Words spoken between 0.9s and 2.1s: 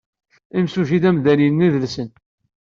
d amdan yennedelsen.